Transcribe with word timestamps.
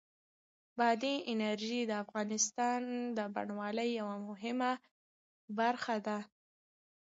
بادي 0.77 1.13
انرژي 1.31 1.81
د 1.87 1.91
افغانستان 2.03 2.79
د 3.17 3.19
بڼوالۍ 3.33 3.89
یوه 4.01 4.15
مهمه 4.29 4.71
برخه 5.59 5.95
ده.Shutterstock 6.07 6.87